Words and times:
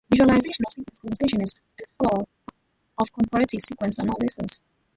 Visualization 0.09 0.65
of 0.65 0.73
sequence 0.73 0.99
conservation 0.99 1.41
is 1.41 1.53
a 1.77 1.83
tough 2.01 2.09
task 2.17 2.25
of 2.97 3.13
comparative 3.13 3.59
sequence 3.63 3.99
analysis. 3.99 4.59